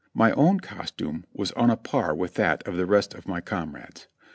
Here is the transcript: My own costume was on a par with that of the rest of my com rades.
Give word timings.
My 0.15 0.31
own 0.31 0.61
costume 0.61 1.25
was 1.31 1.51
on 1.51 1.69
a 1.69 1.77
par 1.77 2.15
with 2.15 2.33
that 2.33 2.67
of 2.67 2.75
the 2.75 2.87
rest 2.87 3.13
of 3.13 3.27
my 3.27 3.39
com 3.39 3.75
rades. 3.75 4.07